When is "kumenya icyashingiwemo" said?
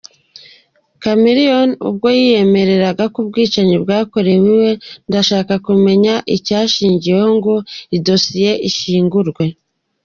5.65-7.31